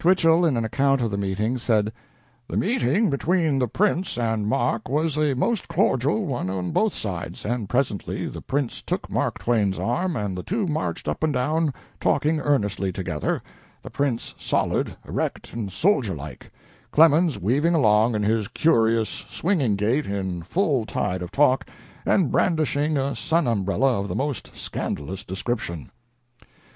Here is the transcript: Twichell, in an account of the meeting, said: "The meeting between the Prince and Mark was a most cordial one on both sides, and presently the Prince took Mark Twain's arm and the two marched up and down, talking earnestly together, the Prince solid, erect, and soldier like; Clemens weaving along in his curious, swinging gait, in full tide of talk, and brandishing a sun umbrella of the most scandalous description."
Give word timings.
Twichell, 0.00 0.44
in 0.44 0.56
an 0.56 0.64
account 0.64 1.00
of 1.02 1.12
the 1.12 1.16
meeting, 1.16 1.56
said: 1.56 1.92
"The 2.48 2.56
meeting 2.56 3.10
between 3.10 3.60
the 3.60 3.68
Prince 3.68 4.18
and 4.18 4.48
Mark 4.48 4.88
was 4.88 5.16
a 5.16 5.34
most 5.34 5.68
cordial 5.68 6.26
one 6.26 6.50
on 6.50 6.72
both 6.72 6.92
sides, 6.92 7.44
and 7.44 7.68
presently 7.68 8.26
the 8.26 8.40
Prince 8.40 8.82
took 8.82 9.08
Mark 9.08 9.38
Twain's 9.38 9.78
arm 9.78 10.16
and 10.16 10.36
the 10.36 10.42
two 10.42 10.66
marched 10.66 11.06
up 11.06 11.22
and 11.22 11.32
down, 11.32 11.72
talking 12.00 12.40
earnestly 12.40 12.92
together, 12.92 13.40
the 13.80 13.88
Prince 13.88 14.34
solid, 14.36 14.96
erect, 15.06 15.52
and 15.52 15.70
soldier 15.70 16.16
like; 16.16 16.50
Clemens 16.90 17.38
weaving 17.38 17.76
along 17.76 18.16
in 18.16 18.24
his 18.24 18.48
curious, 18.48 19.08
swinging 19.30 19.76
gait, 19.76 20.06
in 20.06 20.42
full 20.42 20.86
tide 20.86 21.22
of 21.22 21.30
talk, 21.30 21.68
and 22.04 22.32
brandishing 22.32 22.98
a 22.98 23.14
sun 23.14 23.46
umbrella 23.46 24.00
of 24.00 24.08
the 24.08 24.16
most 24.16 24.50
scandalous 24.56 25.24
description." 25.24 25.92